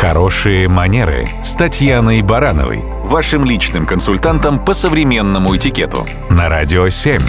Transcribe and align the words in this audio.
Хорошие 0.00 0.66
манеры 0.66 1.28
с 1.44 1.52
Татьяной 1.52 2.22
Барановой, 2.22 2.80
вашим 3.04 3.44
личным 3.44 3.84
консультантом 3.84 4.64
по 4.64 4.72
современному 4.72 5.54
этикету 5.54 6.06
на 6.30 6.48
Радио 6.48 6.88
7. 6.88 7.20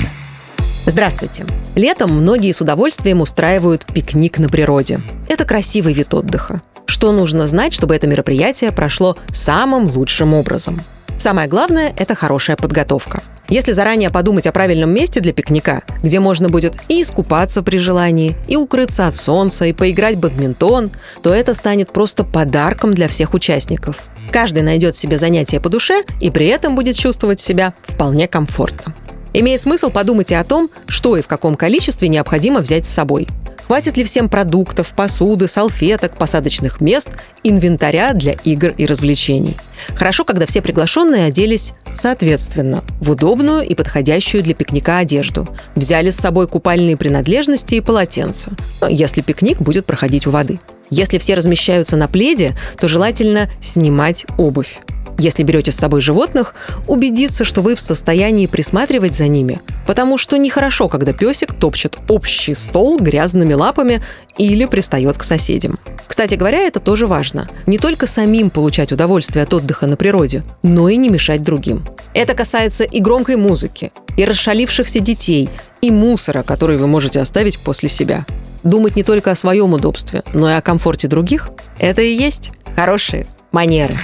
Здравствуйте. 0.85 1.45
Летом 1.75 2.13
многие 2.13 2.53
с 2.53 2.61
удовольствием 2.61 3.19
устраивают 3.19 3.85
пикник 3.85 4.37
на 4.37 4.47
природе. 4.47 5.01
Это 5.27 5.43
красивый 5.43 5.91
вид 5.91 6.13
отдыха. 6.13 6.61
Что 6.85 7.11
нужно 7.11 7.45
знать, 7.45 7.73
чтобы 7.73 7.93
это 7.93 8.07
мероприятие 8.07 8.71
прошло 8.71 9.17
самым 9.33 9.87
лучшим 9.87 10.33
образом? 10.33 10.79
Самое 11.21 11.47
главное– 11.47 11.93
это 11.97 12.15
хорошая 12.15 12.55
подготовка. 12.55 13.21
Если 13.47 13.73
заранее 13.73 14.09
подумать 14.09 14.47
о 14.47 14.51
правильном 14.51 14.91
месте 14.91 15.19
для 15.19 15.33
пикника, 15.33 15.83
где 16.01 16.19
можно 16.19 16.49
будет 16.49 16.73
и 16.87 17.03
искупаться 17.03 17.61
при 17.61 17.77
желании, 17.77 18.35
и 18.47 18.55
укрыться 18.55 19.05
от 19.05 19.13
солнца, 19.13 19.65
и 19.65 19.71
поиграть 19.71 20.15
в 20.15 20.19
бадминтон, 20.19 20.89
то 21.21 21.31
это 21.31 21.53
станет 21.53 21.91
просто 21.91 22.23
подарком 22.23 22.95
для 22.95 23.07
всех 23.07 23.35
участников. 23.35 23.97
Каждый 24.31 24.63
найдет 24.63 24.95
себе 24.95 25.19
занятие 25.19 25.59
по 25.59 25.69
душе 25.69 26.01
и 26.19 26.31
при 26.31 26.47
этом 26.47 26.73
будет 26.73 26.95
чувствовать 26.95 27.39
себя 27.39 27.75
вполне 27.83 28.27
комфортно. 28.27 28.95
Имеет 29.35 29.61
смысл 29.61 29.91
подумать 29.91 30.31
и 30.31 30.35
о 30.35 30.43
том, 30.43 30.71
что 30.87 31.15
и 31.15 31.21
в 31.21 31.27
каком 31.27 31.55
количестве 31.55 32.07
необходимо 32.09 32.61
взять 32.61 32.87
с 32.87 32.89
собой. 32.89 33.27
Хватит 33.71 33.95
ли 33.95 34.03
всем 34.03 34.27
продуктов, 34.27 34.93
посуды, 34.93 35.47
салфеток, 35.47 36.17
посадочных 36.17 36.81
мест, 36.81 37.07
инвентаря 37.41 38.11
для 38.11 38.33
игр 38.33 38.73
и 38.77 38.85
развлечений. 38.85 39.55
Хорошо, 39.95 40.25
когда 40.25 40.45
все 40.45 40.61
приглашенные 40.61 41.27
оделись 41.27 41.73
соответственно, 41.93 42.83
в 42.99 43.11
удобную 43.11 43.61
и 43.61 43.73
подходящую 43.73 44.43
для 44.43 44.55
пикника 44.55 44.97
одежду. 44.97 45.47
Взяли 45.73 46.09
с 46.09 46.17
собой 46.17 46.49
купальные 46.49 46.97
принадлежности 46.97 47.75
и 47.75 47.81
полотенца, 47.81 48.51
если 48.89 49.21
пикник 49.21 49.59
будет 49.59 49.85
проходить 49.85 50.27
у 50.27 50.31
воды. 50.31 50.59
Если 50.89 51.17
все 51.17 51.35
размещаются 51.35 51.95
на 51.95 52.09
пледе, 52.09 52.57
то 52.77 52.89
желательно 52.89 53.49
снимать 53.61 54.25
обувь. 54.37 54.81
Если 55.17 55.43
берете 55.43 55.71
с 55.71 55.77
собой 55.77 56.01
животных, 56.01 56.55
убедиться, 56.87 57.45
что 57.45 57.61
вы 57.61 57.75
в 57.75 57.79
состоянии 57.79 58.47
присматривать 58.47 59.15
за 59.15 59.27
ними, 59.27 59.61
потому 59.91 60.17
что 60.17 60.37
нехорошо, 60.37 60.87
когда 60.87 61.11
песик 61.11 61.53
топчет 61.53 61.97
общий 62.07 62.55
стол 62.55 62.97
грязными 62.97 63.51
лапами 63.51 64.01
или 64.37 64.63
пристает 64.63 65.17
к 65.17 65.23
соседям. 65.23 65.77
Кстати 66.07 66.35
говоря, 66.35 66.59
это 66.59 66.79
тоже 66.79 67.07
важно. 67.07 67.49
Не 67.67 67.77
только 67.77 68.07
самим 68.07 68.51
получать 68.51 68.93
удовольствие 68.93 69.43
от 69.43 69.53
отдыха 69.53 69.87
на 69.87 69.97
природе, 69.97 70.45
но 70.63 70.87
и 70.87 70.95
не 70.95 71.09
мешать 71.09 71.43
другим. 71.43 71.83
Это 72.13 72.35
касается 72.35 72.85
и 72.85 73.01
громкой 73.01 73.35
музыки, 73.35 73.91
и 74.15 74.23
расшалившихся 74.23 75.01
детей, 75.01 75.49
и 75.81 75.91
мусора, 75.91 76.43
который 76.43 76.77
вы 76.77 76.87
можете 76.87 77.19
оставить 77.19 77.59
после 77.59 77.89
себя. 77.89 78.25
Думать 78.63 78.95
не 78.95 79.03
только 79.03 79.31
о 79.31 79.35
своем 79.35 79.73
удобстве, 79.73 80.23
но 80.33 80.49
и 80.49 80.53
о 80.53 80.61
комфорте 80.61 81.09
других– 81.09 81.49
это 81.79 82.01
и 82.01 82.15
есть 82.15 82.51
хорошие 82.77 83.27
манеры. 83.51 83.97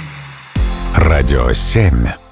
Радио 0.94 1.50
7. 1.54 2.27